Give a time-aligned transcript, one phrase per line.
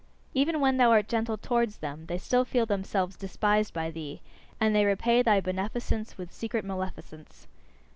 [0.33, 4.19] Even when thou art gentle towards them, they still feel themselves despised by thee;
[4.59, 7.45] and they repay thy beneficence with secret maleficence.